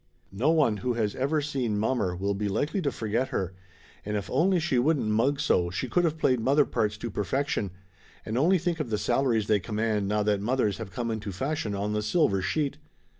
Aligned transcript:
No 0.33 0.49
one 0.49 0.77
who 0.77 0.93
has 0.93 1.13
ever 1.13 1.41
seen 1.41 1.77
mommer 1.77 2.15
will 2.15 2.33
be 2.33 2.47
likely 2.47 2.81
to 2.81 2.91
forget 2.91 3.27
her, 3.27 3.53
and 4.03 4.17
if 4.17 4.31
only 4.31 4.59
she 4.59 4.79
wouldn't 4.79 5.05
mug 5.11 5.39
so 5.39 5.69
she 5.69 5.87
could 5.87 6.05
of 6.07 6.17
played 6.17 6.39
mother 6.39 6.65
parts 6.65 6.97
to 6.97 7.11
perfection, 7.11 7.69
and 8.25 8.35
only 8.35 8.57
think 8.57 8.79
of 8.79 8.89
the 8.89 8.97
salaries 8.97 9.45
they 9.45 9.59
command 9.59 10.07
now 10.07 10.23
that 10.23 10.41
mothers 10.41 10.79
have 10.79 10.89
come 10.89 11.11
into 11.11 11.31
fashion 11.31 11.75
on 11.75 11.93
the 11.93 12.01
silversheet 12.01 12.77